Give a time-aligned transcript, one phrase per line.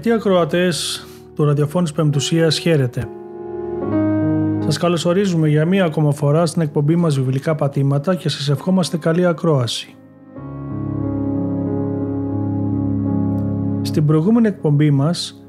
[0.00, 3.08] Αγαπητοί ακροατές του ραδιοφώνης Πεμπτουσίας, χαίρετε.
[4.58, 9.26] Σας καλωσορίζουμε για μία ακόμα φορά στην εκπομπή μας βιβλικά πατήματα και σας ευχόμαστε καλή
[9.26, 9.94] ακρόαση.
[13.82, 15.44] Στην προηγούμενη εκπομπή μας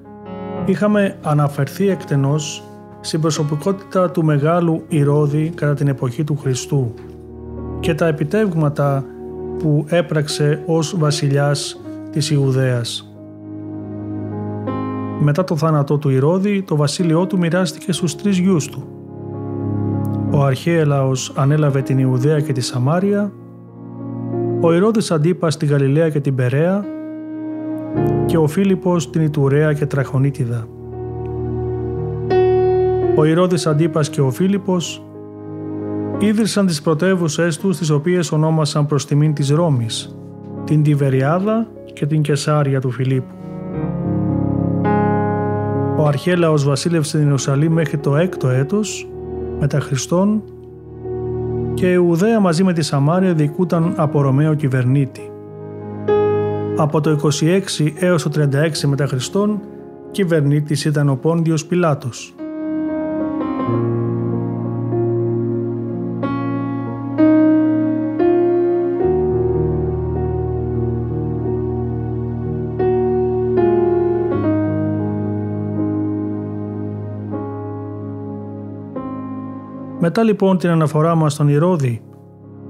[0.65, 2.63] είχαμε αναφερθεί εκτενώς
[3.01, 6.93] στην προσωπικότητα του μεγάλου Ηρώδη κατά την εποχή του Χριστού
[7.79, 9.05] και τα επιτεύγματα
[9.59, 13.10] που έπραξε ως βασιλιάς της Ιουδαίας.
[15.23, 18.83] Μετά το θάνατό του Ηρώδη, το βασίλειό του μοιράστηκε στους τρεις γιους του.
[20.31, 23.31] Ο Αρχαίελαος ανέλαβε την Ιουδαία και τη Σαμάρια,
[24.61, 26.85] ο Ηρώδης Αντίπας τη Γαλιλαία και την Περαία
[28.25, 30.67] και ο Φίλιππος την Ιτουρέα και Τραχονίτιδα.
[33.15, 35.03] Ο Ηρώδης Αντίπας και ο Φίλιππος
[36.19, 40.17] ίδρυσαν τις πρωτεύουσές τους τις οποίες ονόμασαν προς τιμήν της Ρώμης,
[40.63, 43.40] την Τιβεριάδα και την Κεσάρια του Φιλίππου.
[46.01, 49.07] Ο Αρχέλαος βασίλευσε στην Ιερουσαλήμ μέχρι το 6ο έτος
[49.59, 50.41] μετά Χριστόν
[51.73, 55.31] και η Ιουδαία μαζί με τη Σαμάρια διοικούταν από Ρωμαίο κυβερνήτη.
[56.77, 57.19] Από το
[57.79, 58.31] 26 έως το
[58.83, 59.59] 36 μετά Χριστόν
[60.11, 62.33] κυβερνήτης ήταν ο Πόντιος Πιλάτος.
[80.03, 82.01] Μετά λοιπόν την αναφορά μας στον Ηρώδη,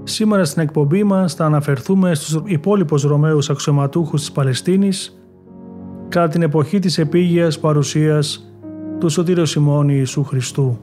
[0.04, 5.22] σήμερα στην εκπομπή μας θα αναφερθούμε στους υπόλοιπους Ρωμαίους αξιωματούχους της Παλαιστίνης
[6.10, 8.54] κατά την εποχή της επίγειας παρουσίας
[9.00, 10.80] του Σωτήρου Σιμώνη Ιησού Χριστού.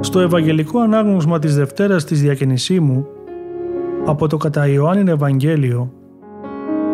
[0.00, 3.06] Στο Ευαγγελικό Ανάγνωσμα της Δευτέρας της Διακαινησίμου
[4.06, 5.92] από το κατά Ιωάννην Ευαγγέλιο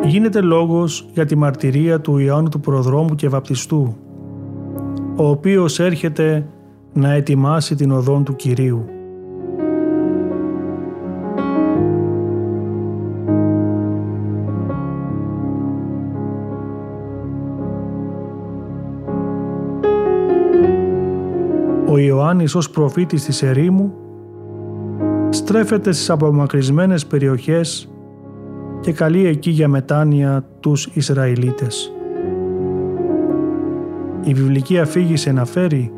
[0.05, 3.97] γίνεται λόγος για τη μαρτυρία του Ιωάννου του Προδρόμου και Βαπτιστού,
[5.17, 6.47] ο οποίος έρχεται
[6.93, 8.85] να ετοιμάσει την οδόν του Κυρίου.
[21.89, 24.02] Ο Ιωάννης ως προφήτης της ερήμου
[25.35, 27.91] στρέφεται στις απομακρυσμένες περιοχές
[28.81, 31.93] και καλεί εκεί για μετάνοια τους Ισραηλίτες.
[34.25, 35.93] Η βιβλική αφήγηση αναφέρει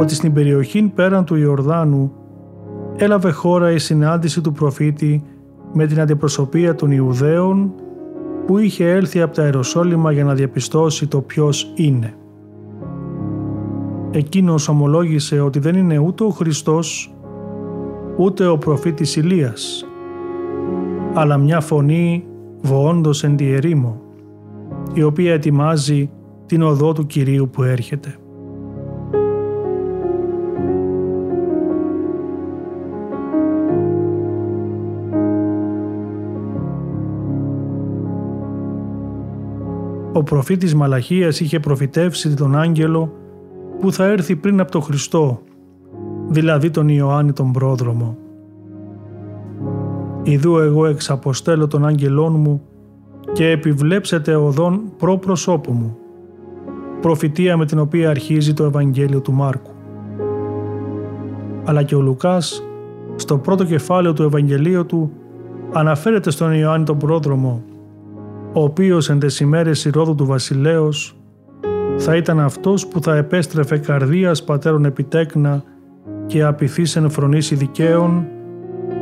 [0.00, 2.12] ότι στην περιοχή πέραν του Ιορδάνου
[2.96, 5.22] έλαβε χώρα η συνάντηση του προφήτη
[5.72, 7.72] με την αντιπροσωπεία των Ιουδαίων
[8.46, 12.14] που είχε έλθει από τα Αεροσόλυμα για να διαπιστώσει το ποιος είναι.
[14.10, 17.15] Εκείνος ομολόγησε ότι δεν είναι ούτε ο Χριστός
[18.16, 19.86] ούτε ο προφήτης Ηλίας,
[21.14, 22.26] αλλά μια φωνή
[22.60, 24.00] βοώντος εν τη ερήμο,
[24.94, 26.10] η οποία ετοιμάζει
[26.46, 28.14] την οδό του Κυρίου που έρχεται.
[40.12, 43.12] Ο προφήτης Μαλαχίας είχε προφητεύσει τον άγγελο
[43.80, 45.40] που θα έρθει πριν από τον Χριστό
[46.28, 48.16] δηλαδή τον Ιωάννη τον πρόδρομο.
[50.22, 52.62] Ιδού εγώ εξαποστέλω τον άγγελόν μου
[53.32, 55.96] και επιβλέψετε οδόν προ προσώπου μου,
[57.00, 59.70] προφητεία με την οποία αρχίζει το Ευαγγέλιο του Μάρκου.
[61.64, 62.62] Αλλά και ο Λουκάς,
[63.16, 65.12] στο πρώτο κεφάλαιο του Ευαγγελίου του,
[65.72, 67.62] αναφέρεται στον Ιωάννη τον πρόδρομο,
[68.52, 71.16] ο οποίος εν τες ημέρες Ηρώδου του βασιλέως
[71.96, 75.62] θα ήταν αυτός που θα επέστρεφε καρδίας πατέρων επιτέκνα
[76.26, 78.26] και απειθείς εν φρονήσει δικαίων,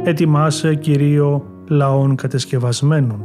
[0.05, 3.25] ετοιμάσαι Κυρίω λαών κατεσκευασμένων.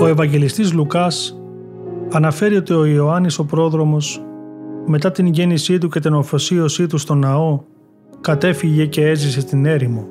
[0.00, 1.40] Ο Ευαγγελιστής Λουκάς
[2.12, 4.24] αναφέρει ότι ο Ιωάννης ο πρόδρομος
[4.86, 7.60] μετά την γέννησή του και την οφοσίωσή του στο ναό
[8.20, 10.06] κατέφυγε και έζησε στην έρημο.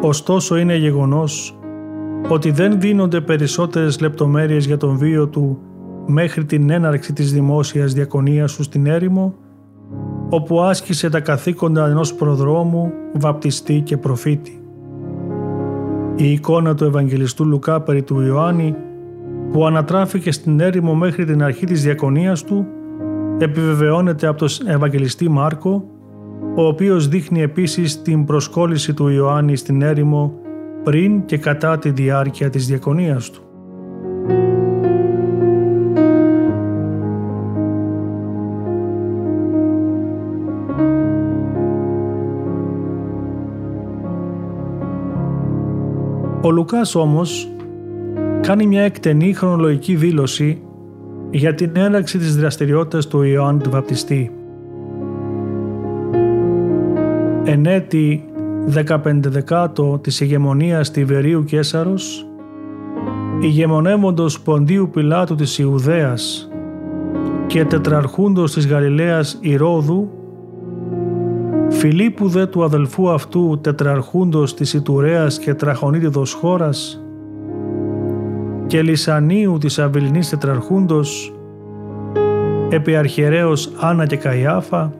[0.00, 1.58] Ωστόσο είναι γεγονός
[2.28, 5.58] ότι δεν δίνονται περισσότερες λεπτομέρειες για τον βίο του
[6.06, 9.34] μέχρι την έναρξη της δημόσιας διακονίας του στην έρημο
[10.28, 14.60] όπου άσκησε τα καθήκοντα ενός προδρόμου, βαπτιστή και προφήτη.
[16.16, 18.74] Η εικόνα του Ευαγγελιστού Λουκά περί του Ιωάννη
[19.52, 22.66] που ανατράφηκε στην έρημο μέχρι την αρχή της διακονίας του
[23.38, 25.84] επιβεβαιώνεται από τον Ευαγγελιστή Μάρκο
[26.56, 30.34] ο οποίος δείχνει επίσης την προσκόλληση του Ιωάννη στην έρημο
[30.82, 33.40] πριν και κατά τη διάρκεια της διακονίας του.
[46.42, 47.48] Ο Λουκάς όμως
[48.40, 50.62] κάνει μια εκτενή χρονολογική δήλωση
[51.30, 54.35] για την έναρξη της δραστηριότητας του Ιωάννη του Βαπτιστή.
[57.48, 58.24] Εν έτη
[58.74, 58.96] 15
[59.28, 62.26] δεκάτο της ηγεμονίας Τιβερίου Κέσαρος,
[63.40, 66.48] ηγεμονεύοντος Ποντίου Πιλάτου της Ιουδαίας
[67.46, 70.08] και τετραρχούντος της Γαλιλαίας Ηρώδου,
[71.70, 77.04] Φιλίππου δε του αδελφού αυτού τετραρχούντος της Ιτουρέας και τραχονίτιδος χώρας
[78.66, 81.34] και Λυσανίου της Αβυλινής τετραρχούντος
[82.68, 84.92] επί αρχιερέως Άννα και Καϊάφα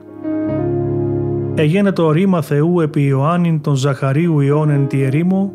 [1.57, 5.53] εγένε το ρήμα Θεού επί Ιωάννην τον Ζαχαρίου Ιώνεν τη ερήμο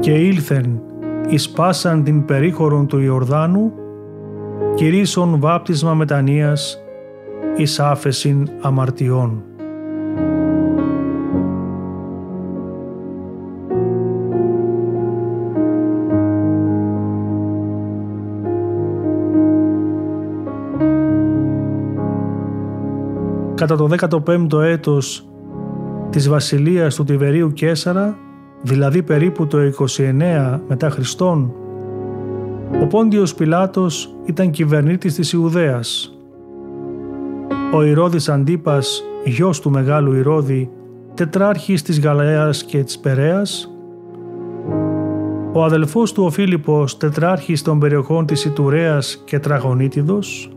[0.00, 0.80] και ήλθεν
[1.28, 3.72] εις πάσαν την περίχωρον του Ιορδάνου
[4.74, 6.82] κηρύσσον βάπτισμα μετανοίας
[7.56, 9.42] εις άφεσιν αμαρτιών.
[23.62, 25.28] Κατά το 15ο έτος
[26.10, 28.16] της βασιλείας του Τιβερίου Κέσαρα,
[28.62, 31.52] δηλαδή περίπου το 29 μετά Χριστόν,
[32.82, 36.18] ο Πόντιος Πιλάτος ήταν κυβερνήτης της Ιουδαίας.
[37.74, 40.70] Ο Ηρώδης Αντίπας, γιος του Μεγάλου Ηρώδη,
[41.14, 43.70] τετράρχης της Γαλαίας και της Περέας,
[45.52, 50.50] ο αδελφός του ο Φίλιππος, τετράρχης των περιοχών της Ιτουρέας και Τραγωνίτιδος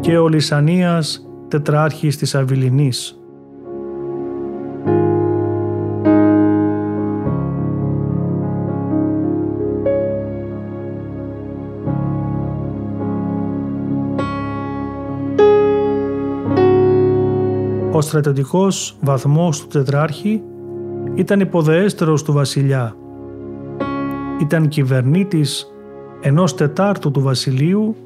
[0.00, 3.20] και ο Λυσανίας, τετράρχης της Αβυλινής.
[17.92, 20.42] Ο στρατιωτικός βαθμός του τετράρχη
[21.14, 22.96] ήταν υποδεέστερος του βασιλιά.
[24.40, 25.66] Ήταν κυβερνήτης
[26.20, 27.96] ενός τετάρτου του βασιλείου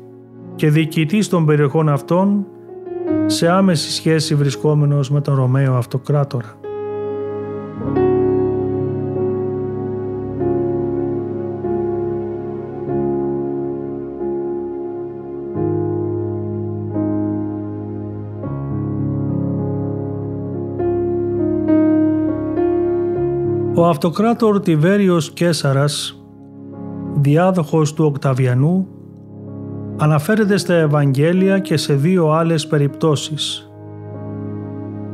[0.55, 2.47] και διοικητής των περιοχών αυτών
[3.31, 6.55] σε άμεση σχέση βρισκόμενος με τον Ρωμαίο Αυτοκράτορα.
[23.75, 26.23] Ο Αυτοκράτορ Τιβέριος Κέσαρας,
[27.15, 28.89] διάδοχος του Οκταβιανού,
[30.01, 33.71] αναφέρεται στα Ευαγγέλια και σε δύο άλλες περιπτώσεις.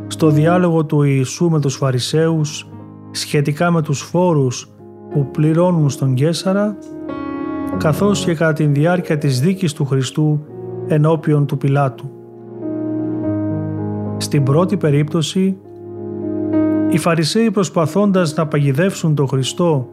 [0.07, 2.69] Στο διάλογο του Ιησού με τους Φαρισαίους
[3.11, 4.69] σχετικά με τους φόρους
[5.11, 6.77] που πληρώνουν στον Κέσαρα
[7.79, 10.45] καθώς και κατά τη διάρκεια της δίκης του Χριστού
[10.87, 12.11] ενώπιον του Πιλάτου.
[14.17, 15.57] Στην πρώτη περίπτωση,
[16.89, 19.89] οι Φαρισαίοι προσπαθώντας να παγιδεύσουν τον Χριστό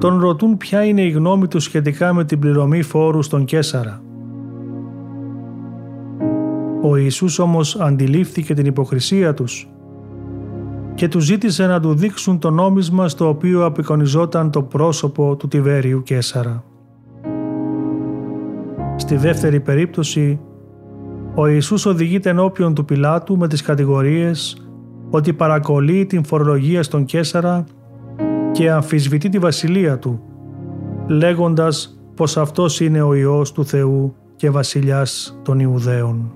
[0.00, 4.02] τον ρωτούν ποια είναι η γνώμη τους σχετικά με την πληρωμή φόρου στον Κέσαρα.
[6.82, 9.70] Ο Ιησούς όμως αντιλήφθηκε την υποκρισία τους
[10.94, 16.02] και τους ζήτησε να του δείξουν το νόμισμα στο οποίο απεικονιζόταν το πρόσωπο του Τιβέριου
[16.02, 16.64] Κέσαρα.
[18.96, 20.40] Στη δεύτερη περίπτωση,
[21.34, 24.68] ο Ιησούς οδηγείται ενώπιον του Πιλάτου με τις κατηγορίες
[25.10, 27.64] ότι παρακολεί την φορολογία στον Κέσαρα
[28.52, 30.20] και αμφισβητεί τη βασιλεία του,
[31.06, 36.32] λέγοντας πως αυτός είναι ο Υιός του Θεού και βασιλιάς των Ιουδαίων.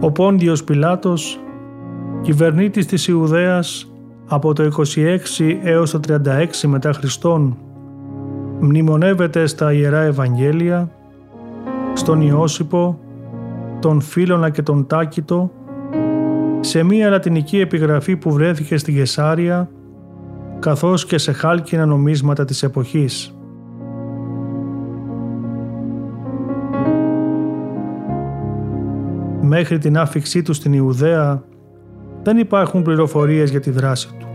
[0.00, 1.40] Ο Πόντιος Πιλάτος
[2.22, 3.92] κυβερνήτης της Ιουδαίας
[4.28, 6.18] από το 26 έως το 36
[6.66, 7.56] μετά Χριστόν
[8.60, 10.90] μνημονεύεται στα Ιερά Ευαγγέλια,
[11.94, 12.98] στον Ιώσυπο,
[13.80, 15.50] τον Φίλωνα και τον Τάκητο,
[16.60, 19.70] σε μία λατινική επιγραφή που βρέθηκε στη Γεσάρια,
[20.58, 23.36] καθώς και σε χάλκινα νομίσματα της εποχής.
[29.40, 31.42] Μέχρι την άφηξή του στην Ιουδαία
[32.22, 34.26] δεν υπάρχουν πληροφορίες για τη δράση του.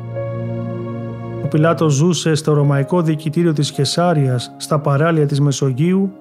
[1.44, 6.12] Ο Πιλάτος ζούσε στο ρωμαϊκό διοικητήριο της Κεσάριας στα παράλια της Μεσογείου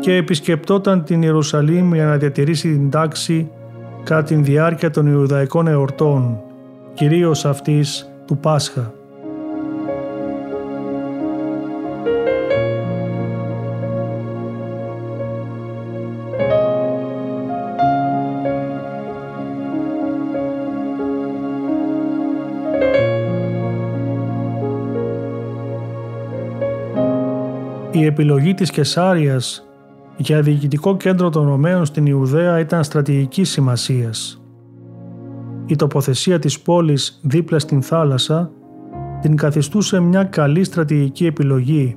[0.00, 3.50] και επισκεπτόταν την Ιερουσαλήμ για να διατηρήσει την τάξη
[4.04, 6.40] κατά τη διάρκεια των Ιουδαϊκών εορτών,
[6.94, 8.97] κυρίως αυτής του Πάσχα.
[28.08, 29.68] Επιλογή της Κεσάριας
[30.16, 34.42] για διοικητικό κέντρο των Ρωμαίων στην Ιουδαία ήταν στρατηγικής σημασίας.
[35.66, 38.50] Η τοποθεσία της πόλης δίπλα στην θάλασσα
[39.20, 41.96] την καθιστούσε μια καλή στρατηγική επιλογή,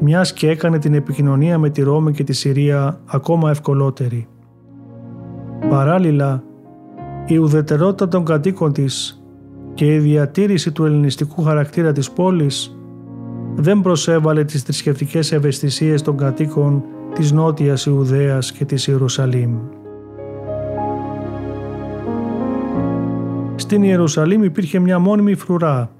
[0.00, 4.28] μιας και έκανε την επικοινωνία με τη Ρώμη και τη Συρία ακόμα ευκολότερη.
[5.68, 6.42] Παράλληλα,
[7.26, 9.24] η ουδετερότητα των κατοίκων της
[9.74, 12.73] και η διατήρηση του ελληνιστικού χαρακτήρα της πόλης
[13.56, 16.82] δεν προσέβαλε τις θρησκευτικές ευαισθησίες των κατοίκων
[17.14, 19.58] της Νότιας Ιουδαίας και της Ιερουσαλήμ.
[23.54, 25.90] Στην Ιερουσαλήμ υπήρχε μια μόνιμη φρουρά.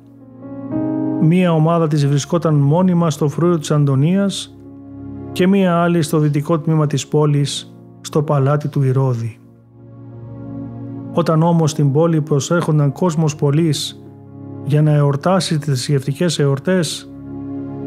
[1.20, 4.58] Μία ομάδα της βρισκόταν μόνιμα στο φρούριο της Αντωνίας
[5.32, 9.38] και μία άλλη στο δυτικό τμήμα της πόλης, στο παλάτι του Ηρώδη.
[11.12, 14.04] Όταν όμως στην πόλη προσέρχονταν κόσμος πολλής
[14.64, 17.13] για να εορτάσει τις θρησκευτικές εορτές,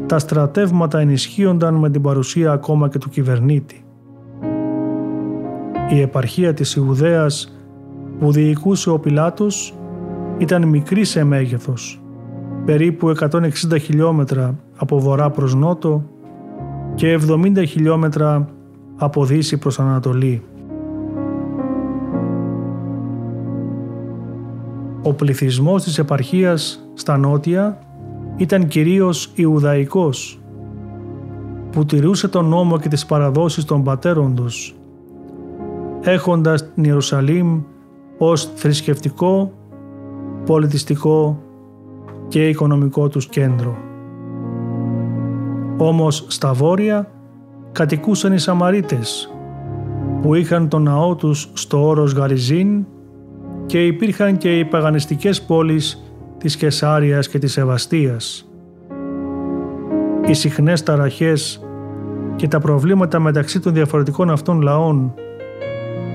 [0.08, 3.84] τα στρατεύματα ενισχύονταν με την παρουσία ακόμα και του κυβερνήτη.
[5.90, 7.58] Η επαρχία της Ιουδαίας
[8.18, 9.74] που διοικούσε ο Πιλάτος
[10.38, 12.02] ήταν μικρή σε μέγεθος,
[12.64, 16.04] περίπου 160 χιλιόμετρα από βορρά προς νότο
[16.94, 18.48] και 70 χιλιόμετρα
[18.96, 20.42] από δύση προς ανατολή.
[25.02, 27.78] Ο πληθυσμός της επαρχίας στα νότια
[28.38, 30.40] ήταν κυρίως Ιουδαϊκός,
[31.70, 34.74] που τηρούσε τον νόμο και τις παραδόσεις των πατέρων τους,
[36.00, 37.62] έχοντας την Ιερουσαλήμ
[38.18, 39.52] ως θρησκευτικό,
[40.44, 41.42] πολιτιστικό
[42.28, 43.76] και οικονομικό τους κέντρο.
[45.76, 47.10] Όμως στα βόρεια
[47.72, 49.32] κατοικούσαν οι Σαμαρίτες,
[50.22, 52.84] που είχαν τον ναό τους στο όρος Γαριζίν
[53.66, 56.07] και υπήρχαν και οι παγανιστικές πόλεις
[56.38, 58.48] της Κεσάριας και της Σεβαστίας.
[60.26, 61.60] Οι συχνές ταραχές
[62.36, 65.14] και τα προβλήματα μεταξύ των διαφορετικών αυτών λαών,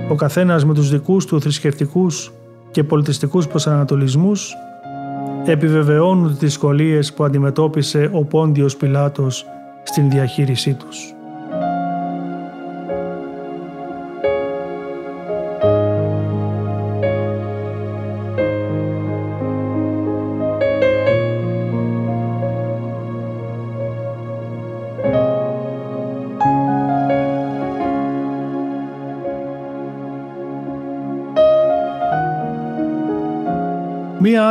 [0.10, 2.34] ο καθένας με τους δικούς του θρησκευτικούς
[2.72, 4.54] και πολιτιστικούς προσανατολισμούς,
[5.46, 9.46] επιβεβαιώνουν τις δυσκολίες που αντιμετώπισε ο Πόντιος Πιλάτος
[9.84, 11.14] στην διαχείρισή τους.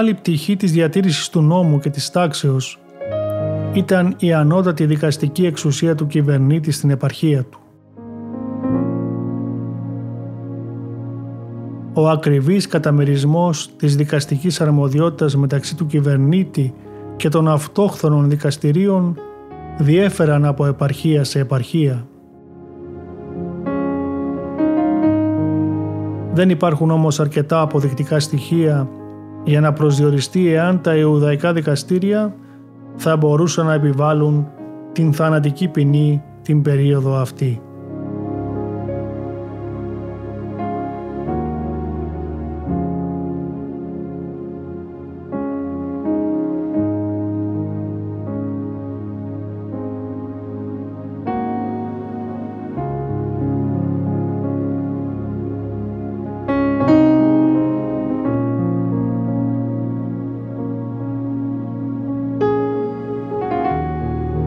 [0.02, 2.78] Άλλη πτυχή της διατήρησης του νόμου και της τάξεως
[3.72, 7.60] ήταν η ανώτατη δικαστική εξουσία του κυβερνήτη στην επαρχία του.
[11.94, 16.74] Ο ακριβής καταμερισμός της δικαστικής αρμοδιότητας μεταξύ του κυβερνήτη
[17.16, 19.16] και των αυτόχθονων δικαστηρίων
[19.78, 22.06] διέφεραν από επαρχία σε επαρχία.
[26.34, 28.88] Δεν υπάρχουν όμως αρκετά αποδεικτικά στοιχεία
[29.44, 32.34] για να προσδιοριστεί εάν τα Ιουδαϊκά δικαστήρια
[32.96, 34.46] θα μπορούσαν να επιβάλλουν
[34.92, 37.62] την θανατική ποινή την περίοδο αυτή.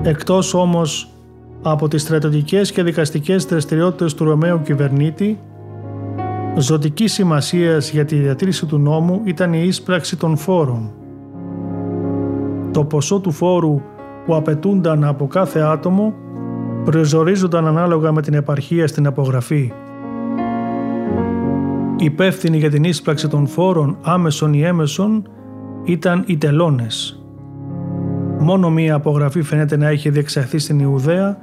[0.08, 1.10] Εκτός όμως
[1.62, 5.40] από τις στρατιωτικές και δικαστικές δραστηριότητες του Ρωμαίου κυβερνήτη,
[6.58, 10.92] Ζωτικής σημασίας για τη διατήρηση του νόμου ήταν η ίσπραξη των φόρων.
[12.72, 13.82] Το ποσό του φόρου
[14.26, 16.14] που απαιτούνταν από κάθε άτομο
[16.84, 19.72] προεζορίζονταν ανάλογα με την επαρχία στην απογραφή.
[21.98, 25.30] Υπεύθυνοι για την ίσπραξη των φόρων άμεσων ή έμεσων
[25.84, 27.25] ήταν οι τελώνες.
[28.40, 31.38] Μόνο μία απογραφή φαίνεται να είχε διεξαχθεί στην Ιουδαία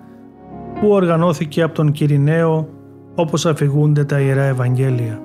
[0.80, 2.68] που οργανώθηκε από τον Κυριναίο
[3.14, 5.20] όπως αφηγούνται τα Ιερά Ευαγγέλια.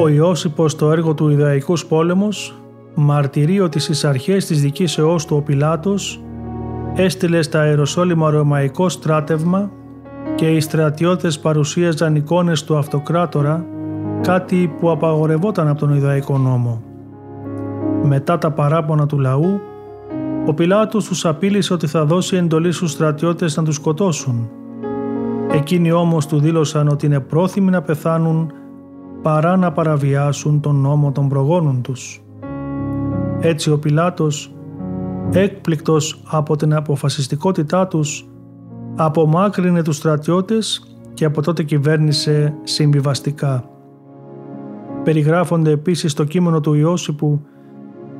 [0.00, 2.62] Ο Ιώσυπος στο έργο του Ιδαϊκούς πόλεμος
[2.94, 6.22] μαρτυρεί ότι στις αρχές της δικής εώς του ο Πιλάτος
[6.94, 9.70] έστειλε στα Αεροσόλυμα ρωμαϊκό στράτευμα
[10.34, 13.66] και οι στρατιώτες παρουσίαζαν εικόνες του αυτοκράτορα
[14.20, 16.82] κάτι που απαγορευόταν από τον Ιδαϊκό νόμο.
[18.02, 19.60] Μετά τα παράπονα του λαού,
[20.46, 24.50] ο Πιλάτος τους απείλησε ότι θα δώσει εντολή στους στρατιώτες να τους σκοτώσουν.
[25.50, 28.52] Εκείνοι όμως του δήλωσαν ότι είναι πρόθυμοι να πεθάνουν
[29.22, 32.22] παρά να παραβιάσουν τον νόμο των προγόνων τους.
[33.40, 34.54] Έτσι ο Πιλάτος,
[35.32, 38.28] έκπληκτος από την αποφασιστικότητά τους,
[38.96, 43.64] απομάκρυνε τους στρατιώτες και από τότε κυβέρνησε συμβιβαστικά.
[45.04, 47.42] Περιγράφονται επίσης στο κείμενο του Ιώσιπου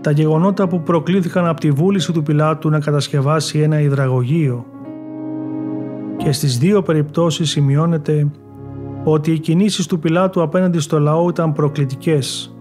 [0.03, 4.67] τα γεγονότα που προκλήθηκαν από τη βούληση του Πιλάτου να κατασκευάσει ένα υδραγωγείο
[6.17, 8.31] και στις δύο περιπτώσεις σημειώνεται
[9.05, 12.57] ότι οι κινήσεις του Πιλάτου απέναντι στο λαό ήταν προκλητικές.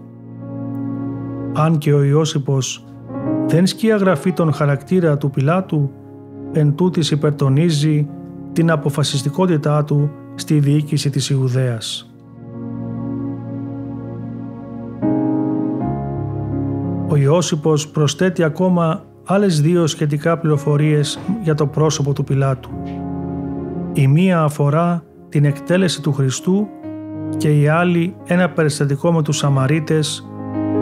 [1.54, 2.84] Αν και ο Ιώσυπος
[3.46, 5.90] δεν σκιαγραφεί τον χαρακτήρα του Πιλάτου,
[6.52, 8.08] εν τούτης υπερτονίζει
[8.52, 12.11] την αποφασιστικότητά του στη διοίκηση της Ιουδαίας.
[17.12, 22.70] Ο Ιώσυπος προσθέτει ακόμα άλλες δύο σχετικά πληροφορίες για το πρόσωπο του Πιλάτου.
[23.92, 26.68] Η μία αφορά την εκτέλεση του Χριστού
[27.36, 30.26] και η άλλη ένα περιστατικό με τους Σαμαρίτες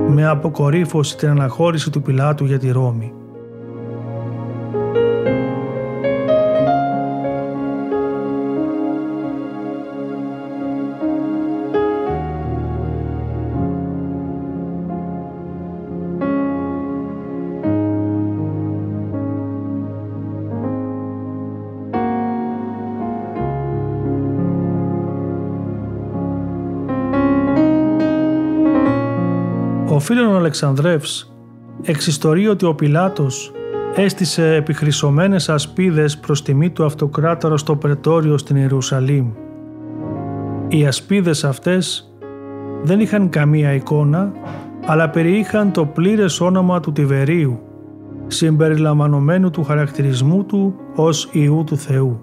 [0.09, 3.13] με αποκορύφωση την αναχώρηση του Πιλάτου για τη Ρώμη.
[30.13, 31.33] Φίλων Αλεξανδρεύς
[31.83, 33.53] εξιστορεί ότι ο Πιλάτος
[33.95, 39.31] έστησε επιχρυσωμένες ασπίδες προς τιμή του αυτοκράτορα στο πρετόριο στην Ιερουσαλήμ.
[40.69, 42.15] Οι ασπίδες αυτές
[42.83, 44.33] δεν είχαν καμία εικόνα,
[44.87, 47.61] αλλά περιείχαν το πλήρες όνομα του Τιβερίου,
[48.27, 52.21] συμπεριλαμβανομένου του χαρακτηρισμού του ως Ιού του Θεού.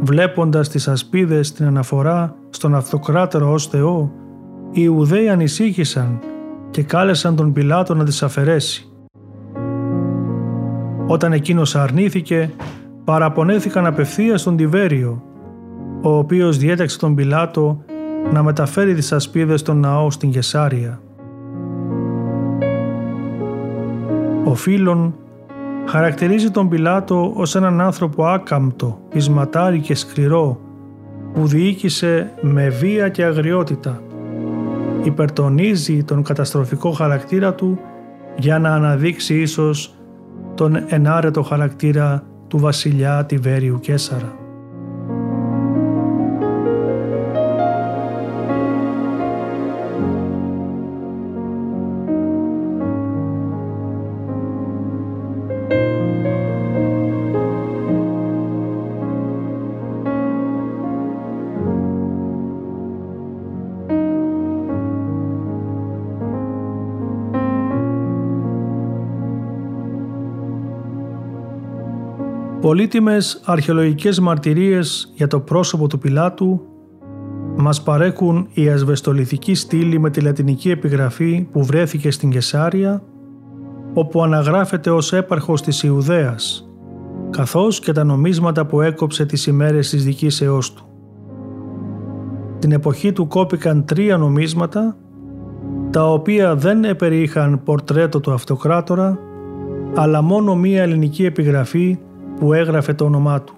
[0.00, 4.12] Βλέποντας τις ασπίδες την αναφορά στον αυτοκράτορα ως Θεό,
[4.70, 6.18] οι Ιουδαίοι ανησύχησαν
[6.74, 8.88] και κάλεσαν τον Πιλάτο να τις αφαιρέσει.
[11.06, 12.50] Όταν εκείνος αρνήθηκε,
[13.04, 15.22] παραπονέθηκαν απευθείας στον Τιβέριο,
[16.02, 17.84] ο οποίος διέταξε τον Πιλάτο
[18.32, 21.00] να μεταφέρει τις ασπίδες στον ναό στην Γεσάρια.
[24.44, 25.14] Ο Φίλων
[25.86, 30.60] χαρακτηρίζει τον Πιλάτο ως έναν άνθρωπο άκαμπτο, πεισματάρι και σκληρό,
[31.32, 34.00] που διοίκησε με βία και αγριότητα
[35.04, 37.78] υπερτονίζει τον καταστροφικό χαρακτήρα του
[38.36, 39.94] για να αναδείξει ίσως
[40.54, 44.43] τον ενάρετο χαρακτήρα του βασιλιά Τιβέριου Κέσαρα.
[72.64, 76.60] Πολύτιμες αρχαιολογικές μαρτυρίες για το πρόσωπο του Πιλάτου
[77.56, 83.02] μας παρέχουν η ασβεστολιθική στήλη με τη λατινική επιγραφή που βρέθηκε στην Κεσάρια
[83.94, 86.68] όπου αναγράφεται ως έπαρχος της Ιουδαίας
[87.30, 90.86] καθώς και τα νομίσματα που έκοψε τις ημέρες της δικής εώς του.
[92.58, 94.96] Την εποχή του κόπηκαν τρία νομίσματα
[95.90, 99.18] τα οποία δεν επεριείχαν πορτρέτο του αυτοκράτορα
[99.94, 101.98] αλλά μόνο μία ελληνική επιγραφή
[102.38, 103.54] που έγραφε το όνομά του.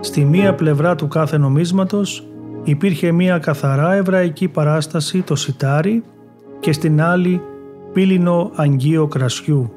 [0.00, 2.26] Στη μία πλευρά του κάθε νομίσματος
[2.64, 6.02] υπήρχε μία καθαρά εβραϊκή παράσταση το σιτάρι
[6.60, 7.42] και στην άλλη
[7.92, 9.72] πύλινο αγγείο κρασιού.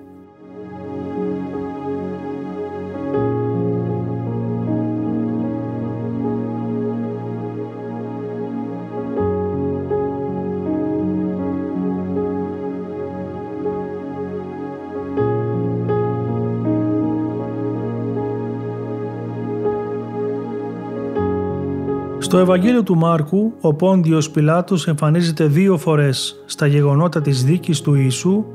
[22.24, 27.94] Στο Ευαγγέλιο του Μάρκου, ο Πόντιος Πιλάτος εμφανίζεται δύο φορές στα γεγονότα της δίκης του
[27.94, 28.46] Ιησού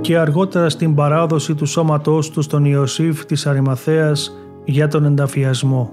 [0.00, 5.92] και αργότερα στην παράδοση του σώματός του στον Ιωσήφ της Αριμαθέας για τον ενταφιασμό.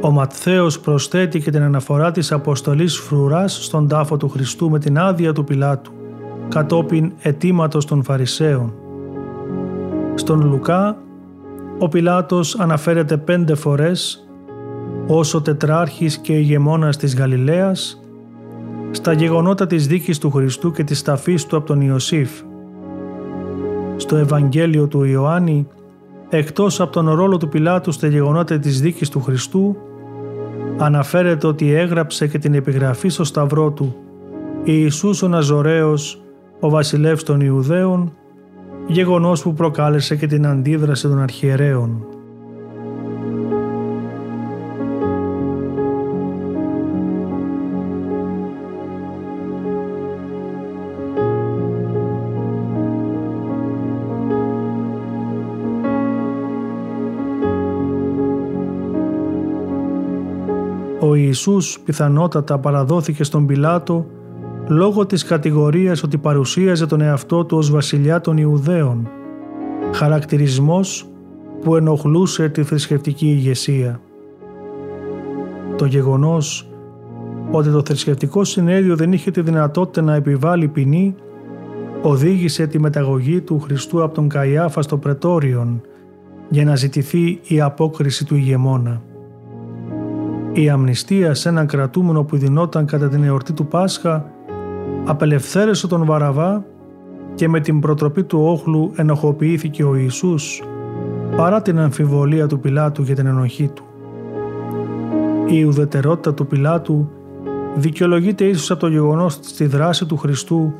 [0.00, 4.98] Ο Ματθαίος προσθέτει και την αναφορά της αποστολής φρουράς στον τάφο του Χριστού με την
[4.98, 5.92] άδεια του Πιλάτου,
[6.48, 8.74] κατόπιν αιτήματος των Φαρισαίων.
[10.14, 10.96] Στον Λουκά,
[11.78, 14.27] ο Πιλάτος αναφέρεται πέντε φορές
[15.10, 18.02] ως ο τετράρχης και ηγεμόνας της Γαλιλαίας,
[18.90, 22.30] στα γεγονότα της δίκης του Χριστού και της ταφής του από τον Ιωσήφ.
[23.96, 25.66] Στο Ευαγγέλιο του Ιωάννη,
[26.28, 29.76] εκτός από τον ρόλο του Πιλάτου στα γεγονότα της δίκης του Χριστού,
[30.78, 33.96] αναφέρεται ότι έγραψε και την επιγραφή στο σταυρό του
[34.64, 36.22] «Ιησούς ο Ναζωραίος,
[36.60, 38.12] ο βασιλεύς των Ιουδαίων»,
[38.86, 42.06] γεγονός που προκάλεσε και την αντίδραση των αρχιερέων.
[61.00, 64.06] Ο Ιησούς πιθανότατα παραδόθηκε στον Πιλάτο
[64.68, 69.08] λόγω της κατηγορίας ότι παρουσίαζε τον εαυτό του ως βασιλιά των Ιουδαίων,
[69.92, 71.08] χαρακτηρισμός
[71.62, 74.00] που ενοχλούσε τη θρησκευτική ηγεσία.
[75.76, 76.68] Το γεγονός
[77.50, 81.14] ότι το θρησκευτικό συνέδριο δεν είχε τη δυνατότητα να επιβάλλει ποινή
[82.02, 85.80] οδήγησε τη μεταγωγή του Χριστού από τον Καϊάφα στο Πρετόριον
[86.48, 89.02] για να ζητηθεί η απόκριση του ηγεμόνα.
[90.58, 94.30] Η αμνηστία σε έναν κρατούμενο που δινόταν κατά την εορτή του Πάσχα
[95.04, 96.64] απελευθέρωσε τον Βαραβά
[97.34, 100.62] και με την προτροπή του όχλου ενοχοποιήθηκε ο Ιησούς
[101.36, 103.84] παρά την αμφιβολία του Πιλάτου για την ενοχή του.
[105.46, 107.10] Η ουδετερότητα του Πιλάτου
[107.74, 110.74] δικαιολογείται ίσως από το γεγονός ότι στη δράση του Χριστού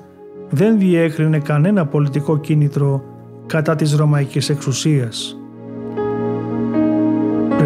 [0.50, 3.02] δεν διέκρινε κανένα πολιτικό κίνητρο
[3.46, 5.37] κατά της Ρωμαϊκής εξουσίας.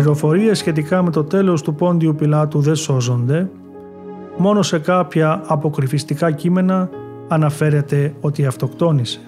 [0.02, 3.50] Πληροφορίες σχετικά με το τέλος του Πόντιου Πιλάτου δεν σώζονται,
[4.36, 6.88] μόνο σε κάποια αποκρυφιστικά κείμενα
[7.28, 9.20] αναφέρεται ότι αυτοκτόνησε.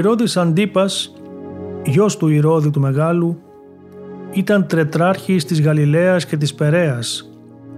[0.00, 1.12] Ηρώδης Αντίπας,
[1.84, 3.38] γιος του Ηρώδη του Μεγάλου,
[4.32, 7.30] ήταν τρετράρχης της Γαλιλαίας και της Περέας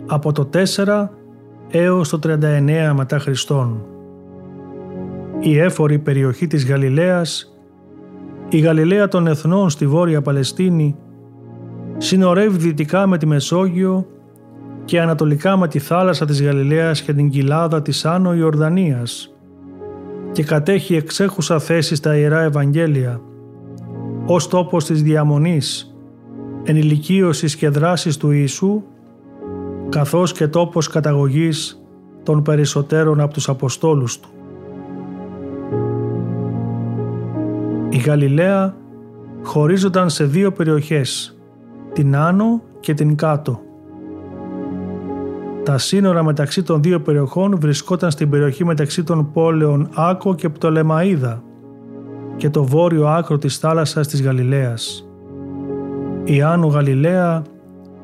[0.06, 1.10] από το 4
[1.70, 3.84] έως το 39 μετά Χριστόν.
[5.40, 7.56] Η έφορη περιοχή της Γαλιλαίας,
[8.48, 10.96] η Γαλιλαία των Εθνών στη Βόρεια Παλαιστίνη,
[11.96, 14.06] συνορεύει δυτικά με τη Μεσόγειο
[14.84, 19.31] και ανατολικά με τη θάλασσα της Γαλιλαίας και την κοιλάδα της Άνω Ιορδανίας,
[20.32, 23.20] και κατέχει εξέχουσα θέση στα Ιερά Ευαγγέλια,
[24.26, 25.96] ως τόπος της διαμονής,
[26.64, 28.82] ενηλικίωσης και δράσης του Ιησού,
[29.88, 31.82] καθώς και τόπος καταγωγής
[32.22, 34.28] των περισσότερων από τους Αποστόλους Του.
[37.88, 38.76] Η Γαλιλαία
[39.42, 41.38] χωρίζονταν σε δύο περιοχές,
[41.92, 43.60] την Άνω και την Κάτω.
[45.64, 51.42] Τα σύνορα μεταξύ των δύο περιοχών βρισκόταν στην περιοχή μεταξύ των πόλεων Άκο και Πτολεμαίδα
[52.36, 55.08] και το βόρειο άκρο της θάλασσας της Γαλιλαίας.
[56.24, 57.42] Η Άνω Γαλιλαία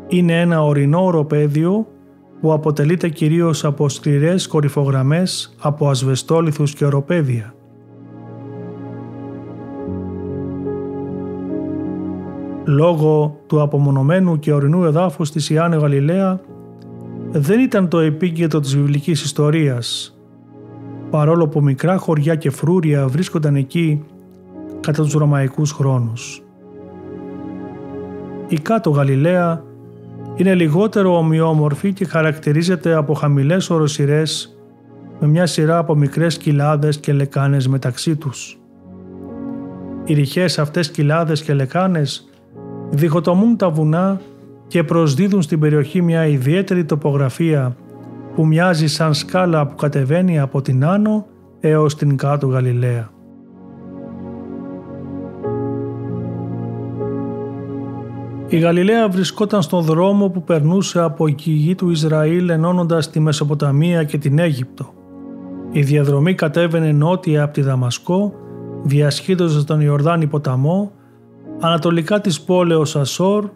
[0.08, 1.86] είναι ένα ορεινό οροπέδιο
[2.40, 7.54] που αποτελείται κυρίως από σκληρές κορυφογραμμές από ασβεστόλιθους και οροπέδια.
[12.64, 16.40] Λόγω του απομονωμένου και ορεινού εδάφους της Ιάννη Γαλιλαία
[17.30, 20.18] δεν ήταν το επίκεντρο της βιβλικής ιστορίας,
[21.10, 24.04] παρόλο που μικρά χωριά και φρούρια βρίσκονταν εκεί
[24.80, 26.42] κατά τους ρωμαϊκούς χρόνους.
[28.48, 29.62] Η κάτω Γαλιλαία
[30.36, 34.58] είναι λιγότερο ομοιόμορφη και χαρακτηρίζεται από χαμηλές οροσυρές
[35.20, 38.58] με μια σειρά από μικρές κοιλάδες και λεκάνες μεταξύ τους.
[40.04, 42.28] Οι ρηχές αυτές κοιλάδες και λεκάνες
[42.90, 44.20] διχοτομούν τα βουνά
[44.68, 47.76] και προσδίδουν στην περιοχή μια ιδιαίτερη τοπογραφία
[48.34, 51.26] που μοιάζει σαν σκάλα που κατεβαίνει από την Άνω
[51.60, 52.60] έως την κάτω
[58.48, 64.04] Η Γαλιλαία βρισκόταν στον δρόμο που περνούσε από η γη του Ισραήλ ενώνοντας τη Μεσοποταμία
[64.04, 64.92] και την Αίγυπτο.
[65.70, 68.32] Η διαδρομή κατέβαινε νότια από τη Δαμασκό,
[68.82, 70.92] διασχίδωσε τον Ιορδάνη ποταμό,
[71.60, 73.50] ανατολικά της πόλεως Ασόρ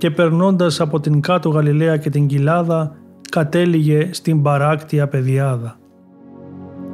[0.00, 2.96] και περνώντας από την κάτω Γαλιλαία και την Κοιλάδα
[3.30, 5.78] κατέληγε στην παράκτια πεδιάδα.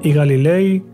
[0.01, 0.85] Οι Γαλιλαίοι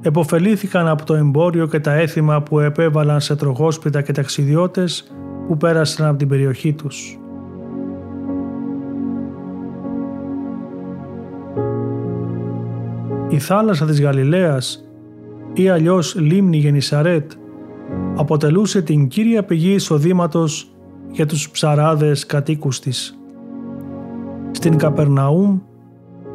[0.00, 5.14] εποφελήθηκαν από το εμπόριο και τα έθιμα που επέβαλαν σε τροχόσπιτα και ταξιδιώτες
[5.46, 7.18] που πέρασαν από την περιοχή τους.
[13.28, 14.88] Η θάλασσα της Γαλιλαίας
[15.52, 17.32] ή αλλιώς λίμνη Γενισαρέτ
[18.16, 20.73] αποτελούσε την κύρια πηγή εισοδήματος
[21.14, 23.18] για τους ψαράδες κατοίκους της.
[24.50, 25.58] Στην Καπερναούμ,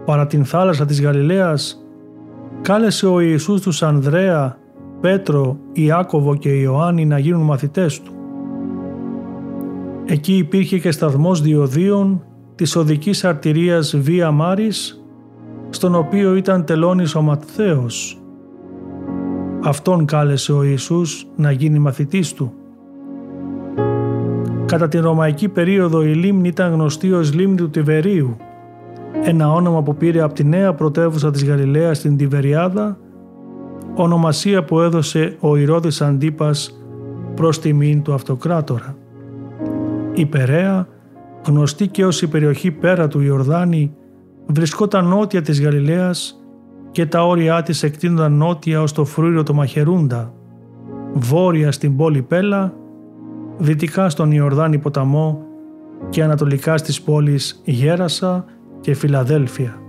[0.06, 1.86] παρά την θάλασσα της Γαλιλαίας,
[2.62, 4.58] κάλεσε ο Ιησούς τους Ανδρέα,
[5.02, 8.12] Πέτρο, Ιάκωβο και Ιωάννη να γίνουν μαθητές του.
[10.06, 12.24] Εκεί υπήρχε και σταθμός διοδίων
[12.56, 15.04] της οδικής αρτηρίας Βία Μάρης,
[15.70, 18.22] στον οποίο ήταν τελώνης ο Ματθαίος.
[19.64, 22.54] Αυτόν κάλεσε ο Ιησούς να γίνει μαθητής του.
[24.70, 28.38] Κατά την Ρωμαϊκή περίοδο η λίμνη ήταν γνωστή ως λίμνη του Τιβερίου,
[29.24, 32.98] ένα όνομα που πήρε από τη νέα πρωτεύουσα της Γαλιλαίας στην Τιβεριάδα,
[33.96, 36.84] ονομασία που έδωσε ο Ηρώδης Αντίπας
[37.36, 38.96] προς τιμήν του αυτοκράτορα.
[40.14, 40.88] Η Περαία,
[41.48, 43.92] γνωστή και ως η περιοχή πέρα του Ιορδάνη,
[44.46, 46.44] βρισκόταν νότια της Γαλιλαίας
[46.92, 50.34] και τα όρια της εκτείνονταν νότια ως το φρούριο το Μαχερούντα,
[51.14, 52.74] βόρεια στην πόλη Πέλα,
[53.60, 55.44] δυτικά στον Ιορδάνη ποταμό
[56.10, 58.46] και ανατολικά στις πόλεις Γέρασα
[58.82, 59.89] και Φιλαδέλφια.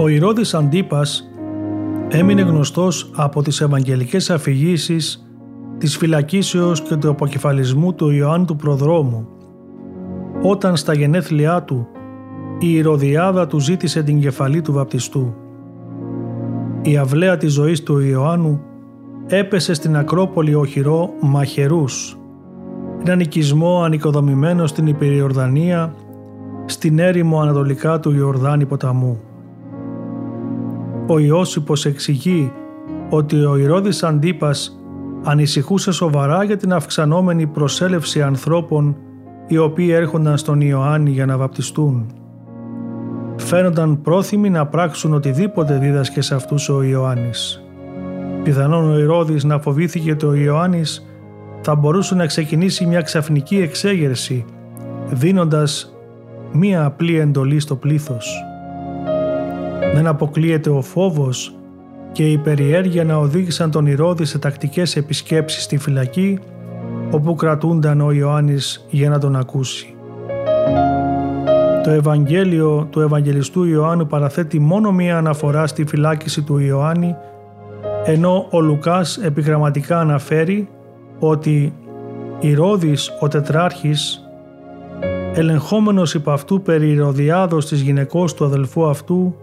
[0.00, 1.30] Ο Ηρώδης Αντίπας
[2.08, 5.30] έμεινε γνωστός από τις ευαγγελικές αφηγήσεις
[5.78, 9.28] της φυλακίσεως και του αποκεφαλισμού του Ιωάννου του Προδρόμου,
[10.42, 11.86] όταν στα γενέθλιά του
[12.58, 15.34] η Ηρωδιάδα του ζήτησε την κεφαλή του βαπτιστού.
[16.82, 18.60] Η αυλαία της ζωής του Ιωάννου
[19.26, 22.18] έπεσε στην Ακρόπολη οχυρό Μαχερούς,
[23.04, 25.94] ένα οικισμό ανοικοδομημένο στην Υπηριορδανία,
[26.66, 29.20] στην έρημο ανατολικά του Ιορδάνη ποταμού
[31.12, 32.52] ο Ιώσυπος εξηγεί
[33.10, 34.80] ότι ο Ηρώδης Αντίπας
[35.24, 38.96] ανησυχούσε σοβαρά για την αυξανόμενη προσέλευση ανθρώπων
[39.46, 42.06] οι οποίοι έρχονταν στον Ιωάννη για να βαπτιστούν.
[43.36, 47.64] Φαίνονταν πρόθυμοι να πράξουν οτιδήποτε δίδασκε σε αυτούς ο Ιωάννης.
[48.42, 51.06] Πιθανόν ο Ηρώδης να φοβήθηκε ότι ο Ιωάννης
[51.60, 54.44] θα μπορούσε να ξεκινήσει μια ξαφνική εξέγερση
[55.10, 55.94] δίνοντας
[56.52, 58.44] μία απλή εντολή στο πλήθος.
[59.94, 61.54] Δεν αποκλείεται ο φόβος
[62.12, 66.38] και η περιέργεια να οδήγησαν τον Ηρώδη σε τακτικές επισκέψεις στη φυλακή
[67.10, 69.94] όπου κρατούνταν ο Ιωάννης για να τον ακούσει.
[71.82, 77.16] Το Ευαγγέλιο του Ευαγγελιστού Ιωάννου παραθέτει μόνο μία αναφορά στη φυλάκιση του Ιωάννη
[78.04, 80.68] ενώ ο Λουκάς επιγραμματικά αναφέρει
[81.18, 81.72] ότι
[82.40, 84.24] Ηρώδης ο τετράρχης
[85.34, 89.34] ελεγχόμενος υπ' αυτού περί Ηρωδιάδος της γυναικός του αδελφού αυτού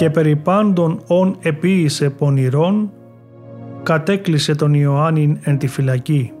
[0.00, 2.90] και περί πάντων ον επίησε πονηρών,
[3.82, 6.32] κατέκλυσε τον Ιωάννην εν τη φυλακή.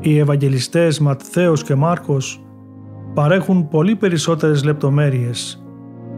[0.00, 2.44] Οι Ευαγγελιστές Ματθαίος και Μάρκος
[3.14, 5.64] παρέχουν πολύ περισσότερες λεπτομέρειες,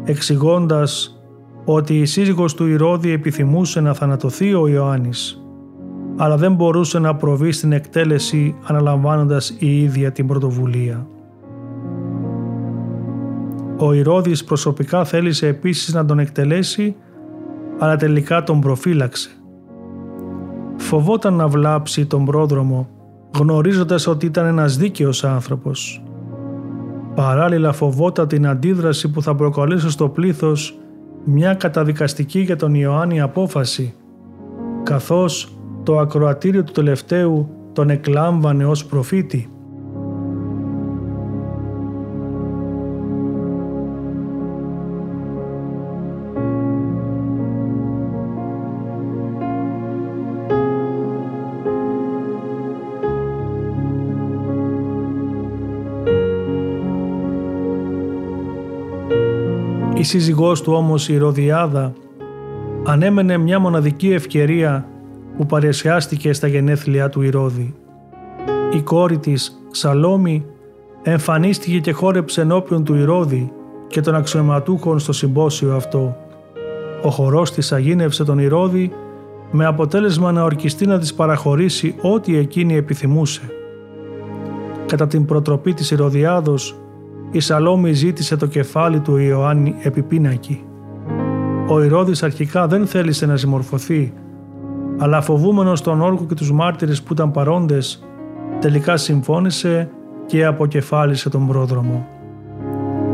[0.04, 1.20] εξηγώντας
[1.64, 5.42] ότι η σύζυγος του Ηρώδη επιθυμούσε να θανατωθεί ο Ιωάννης,
[6.16, 11.06] αλλά δεν μπορούσε να προβεί στην εκτέλεση αναλαμβάνοντας η ίδια την πρωτοβουλία.
[13.78, 16.96] Ο Ηρώδης προσωπικά θέλησε επίσης να τον εκτελέσει,
[17.78, 19.30] αλλά τελικά τον προφύλαξε.
[20.76, 22.88] Φοβόταν να βλάψει τον πρόδρομο,
[23.38, 26.02] γνωρίζοντας ότι ήταν ένας δίκαιος άνθρωπος.
[27.14, 30.78] Παράλληλα φοβόταν την αντίδραση που θα προκαλέσει στο πλήθος
[31.24, 33.94] μια καταδικαστική για τον Ιωάννη απόφαση,
[34.82, 39.50] καθώς το ακροατήριο του τελευταίου τον εκλάμβανε ως προφήτη.
[60.06, 61.92] Σύζυγός του όμως η Ροδιάδα
[62.84, 64.88] ανέμενε μια μοναδική ευκαιρία
[65.36, 67.74] που παρεσιάστηκε στα γενέθλιά του Ηρώδη.
[68.72, 70.44] Η κόρη της, Σαλόμη,
[71.02, 73.52] εμφανίστηκε και χόρεψε ενώπιον του Ηρώδη
[73.86, 76.16] και των αξιωματούχων στο συμπόσιο αυτό.
[77.02, 78.92] Ο χορός της αγίνευσε τον Ηρώδη
[79.50, 83.42] με αποτέλεσμα να ορκιστεί να της παραχωρήσει ό,τι εκείνη επιθυμούσε.
[84.86, 86.76] Κατά την προτροπή της Ηρωδιάδος,
[87.30, 90.64] η Σαλόμη ζήτησε το κεφάλι του Ιωάννη επιπίνακη.
[91.68, 94.12] Ο Ηρώδης αρχικά δεν θέλησε να συμμορφωθεί,
[94.98, 98.04] αλλά φοβούμενος τον όρκο και τους μάρτυρες που ήταν παρόντες,
[98.60, 99.90] τελικά συμφώνησε
[100.26, 102.06] και αποκεφάλισε τον πρόδρομο.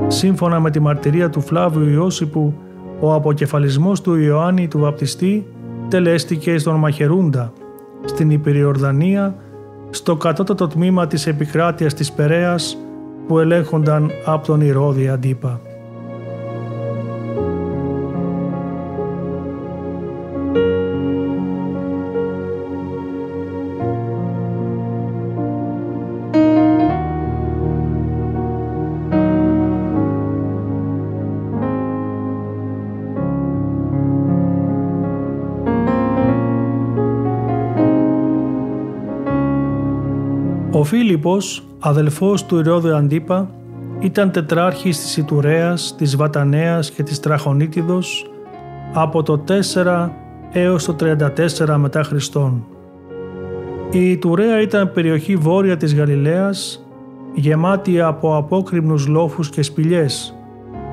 [0.06, 2.54] Σύμφωνα με τη μαρτυρία του Φλάβιου Ιώσιπου,
[3.00, 5.46] ο αποκεφαλισμός του Ιωάννη του Βαπτιστή
[5.88, 7.52] τελέστηκε στον Μαχερούντα,
[8.04, 9.34] στην Υπηριορδανία,
[9.90, 12.78] στο κατώτατο τμήμα της επικράτειας της Περέας
[13.26, 15.60] που ελέγχονταν από τον Ηρώδη Αντίπα.
[40.94, 43.50] Φίλιππος, αδελφός του Ηρώδου Αντίπα,
[44.00, 48.30] ήταν τετράρχης της Ιτουρέας, της Βατανέας και της Τραχονίτιδος
[48.94, 50.10] από το 4
[50.52, 52.64] έως το 34 μετά Χριστόν.
[53.90, 56.84] Η Ιτουρέα ήταν περιοχή βόρεια της Γαλιλαίας,
[57.34, 60.34] γεμάτη από απόκριμνους λόφους και σπηλιές,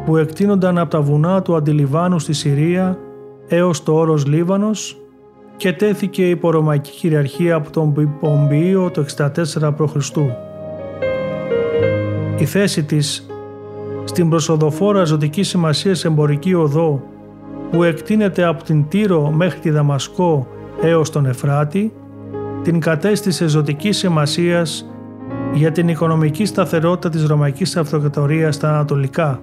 [0.05, 2.97] που εκτείνονταν από τα βουνά του Αντιλιβάνου στη Συρία
[3.47, 4.97] έως το όρος Λίβανος
[5.60, 9.28] και τέθηκε υπό Ρωμαϊκή κυριαρχία από τον Πομπίο το 64
[9.78, 10.10] π.Χ.
[12.38, 13.28] Η θέση της
[14.04, 17.04] στην προσοδοφόρα ζωτική σημασία εμπορική οδό
[17.72, 20.48] που εκτείνεται από την Τύρο μέχρι τη Δαμασκό
[20.82, 21.93] έως τον Εφράτη,
[22.63, 24.89] την κατέστησε ζωτική σημασίας
[25.54, 29.41] για την οικονομική σταθερότητα της Ρωμαϊκής Αυτοκρατορίας στα Ανατολικά.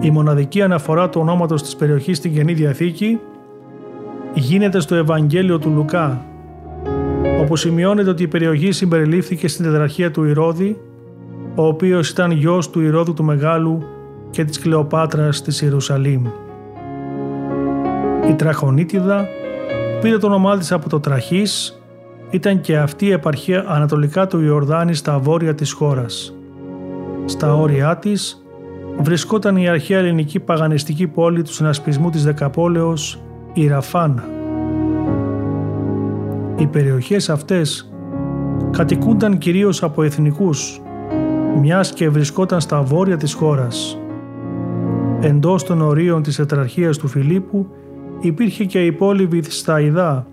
[0.00, 3.20] Η μοναδική αναφορά του ονόματος της περιοχής στην Καινή Διαθήκη
[4.34, 6.24] γίνεται στο Ευαγγέλιο του Λουκά,
[7.40, 10.80] όπου σημειώνεται ότι η περιοχή συμπεριλήφθηκε στην τετραρχία του Ηρώδη,
[11.54, 13.82] ο οποίος ήταν γιος του Ηρώδου του Μεγάλου
[14.30, 16.24] και της Κλεοπάτρας της Ιερουσαλήμ.
[18.28, 19.28] Η Τραχονίτιδα
[20.00, 21.82] πήρε το όνομά της από το Τραχής,
[22.30, 26.34] ήταν και αυτή η επαρχία ανατολικά του Ιορδάνη στα βόρεια της χώρας.
[27.24, 28.44] Στα όρια της
[28.98, 33.22] βρισκόταν η αρχαία ελληνική παγανιστική πόλη του συνασπισμού της Δεκαπόλεως
[33.54, 34.24] η Ραφάνα.
[36.56, 37.92] Οι περιοχές αυτές
[38.70, 40.80] κατοικούνταν κυρίως από εθνικούς,
[41.60, 43.98] μιας και βρισκόταν στα βόρεια της χώρας.
[45.20, 47.66] Εντός των ορίων της ετραρχίας του Φιλίππου
[48.20, 50.26] υπήρχε και η πόλη Βυθσταϊδά,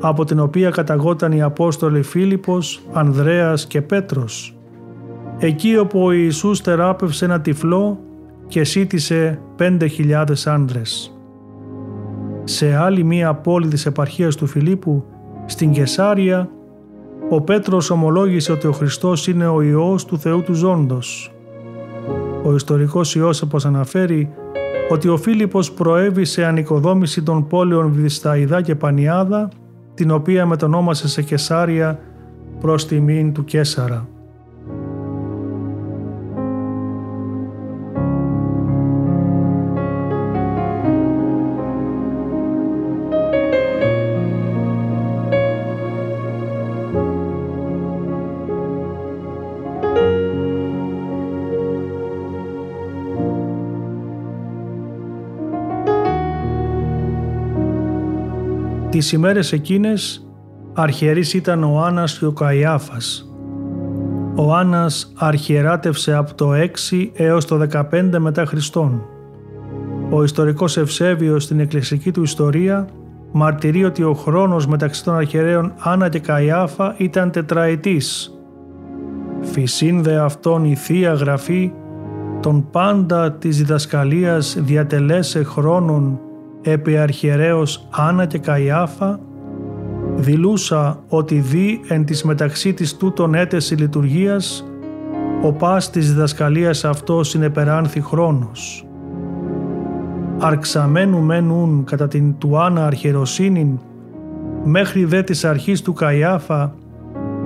[0.00, 4.56] από την οποία καταγόταν οι Απόστολοι Φίλιππος, Ανδρέας και Πέτρος.
[5.38, 7.98] Εκεί όπου ο Ιησούς τεράπευσε ένα τυφλό
[8.48, 11.17] και σύντησε πέντε χιλιάδες άνδρες
[12.48, 15.04] σε άλλη μία πόλη της επαρχίας του Φιλίππου,
[15.46, 16.50] στην Κεσάρια,
[17.30, 21.32] ο Πέτρος ομολόγησε ότι ο Χριστός είναι ο Υιός του Θεού του Ζώντος.
[22.44, 24.30] Ο ιστορικός Ιώσεπος αναφέρει
[24.90, 29.48] ότι ο Φίλιππος προέβη σε ανοικοδόμηση των πόλεων Βυσταϊδά και Πανιάδα,
[29.94, 32.00] την οποία μετονόμασε σε Κεσάρια
[32.60, 34.08] προς τιμήν του Κέσαρα.
[58.98, 60.28] Τις ημέρες εκείνες
[60.74, 63.32] αρχιερής ήταν ο Άννας και ο Καϊάφας.
[64.34, 69.02] Ο Άννας αρχιεράτευσε από το 6 έως το 15 μετά Χριστόν.
[70.10, 72.88] Ο ιστορικός Ευσέβιος στην εκκλησική του ιστορία
[73.32, 78.38] μαρτυρεί ότι ο χρόνος μεταξύ των αρχιερέων Άννα και Καϊάφα ήταν τετραετής.
[79.40, 81.72] Φυσήν δε αυτόν η Θεία Γραφή
[82.40, 86.20] τον πάντα της διδασκαλίας διατελέσε χρόνων
[86.62, 89.20] επί αρχιερέως Άννα και Καϊάφα,
[90.16, 94.64] δηλούσα ότι δι εν της μεταξύ της τούτων έτεση λειτουργίας,
[95.42, 98.86] ο πας της διδασκαλίας αυτός συνεπεράνθη χρόνος.
[100.38, 103.78] Αρξαμένου μένουν κατά την του Άννα αρχιεροσύνην,
[104.64, 106.74] μέχρι δε της αρχής του Καϊάφα,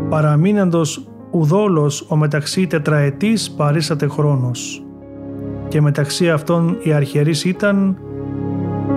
[0.08, 4.84] παραμείναντος ουδόλος ο μεταξύ τετραετής παρήσατε χρόνος.
[5.72, 7.96] και μεταξύ αυτών οι αρχιερείς ήταν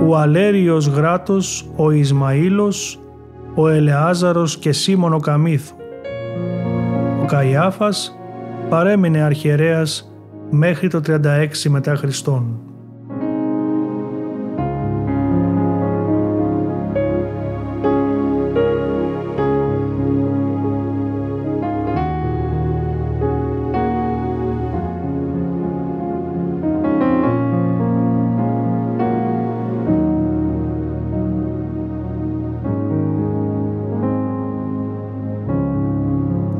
[0.08, 3.00] ο Αλέριος Γράτος, ο Ισμαήλος,
[3.56, 5.76] ο Ελεάζαρος και Σίμων ο Καμίθου.
[7.22, 8.18] Ο Καϊάφας
[8.70, 10.14] παρέμεινε αρχιερέας
[10.50, 12.60] μέχρι το 36 μετά Χριστόν.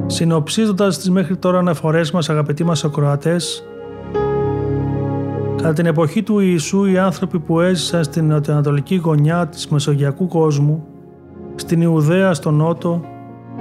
[0.08, 3.64] Συνοψίζοντας τις μέχρι τώρα αναφορές μας, αγαπητοί μας ακροατές,
[5.56, 10.86] κατά την εποχή του Ιησού, οι άνθρωποι που έζησαν στην νοτιοανατολική γωνιά της Μεσογειακού κόσμου,
[11.56, 13.02] στην Ιουδαία στο νότο,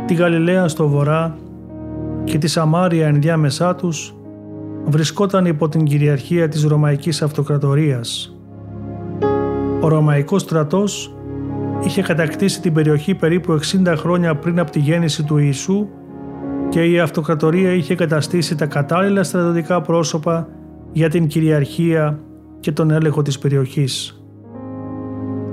[0.07, 1.37] τη Γαλιλαία στο βορρά
[2.25, 4.15] και τη Σαμάρια ενδιάμεσά τους,
[4.85, 8.37] βρισκόταν υπό την κυριαρχία της Ρωμαϊκής Αυτοκρατορίας.
[9.81, 11.15] Ο Ρωμαϊκός στρατός
[11.85, 15.89] είχε κατακτήσει την περιοχή περίπου 60 χρόνια πριν από τη γέννηση του Ιησού
[16.75, 20.49] και η αυτοκρατορία είχε καταστήσει τα κατάλληλα στρατιωτικά πρόσωπα
[20.93, 22.19] για την κυριαρχία
[22.61, 24.25] και τον έλεγχο της περιοχής.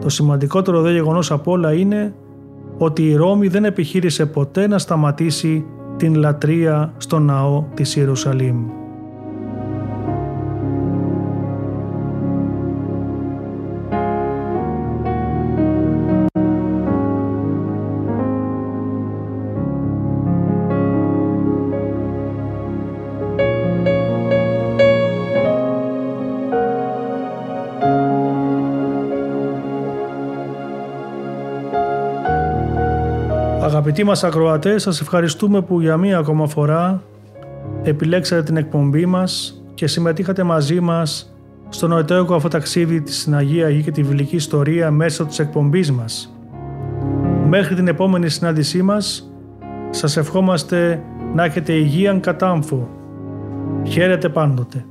[0.02, 2.14] Το σημαντικότερο δε γεγονός απ' όλα είναι
[2.78, 5.66] ότι η Ρώμη δεν επιχείρησε ποτέ να σταματήσει
[5.98, 8.81] την λατρεία στο ναό της Ιερουσαλήμ.
[33.72, 37.04] Αγαπητοί μας ακροατές, σας ευχαριστούμε που για μία ακόμα φορά
[37.84, 41.36] επιλέξατε την εκπομπή μας και συμμετείχατε μαζί μας
[41.70, 45.92] στο νοητέωκο αυτό ταξίδι της στην Αγία Γη και τη βιβλική ιστορία μέσω της εκπομπής
[45.92, 46.36] μας.
[47.48, 49.32] Μέχρι την επόμενη συνάντησή μας,
[49.90, 51.04] σας ευχόμαστε
[51.34, 52.90] να έχετε υγείαν κατάμφο.
[53.84, 54.86] Χαίρετε πάντοτε.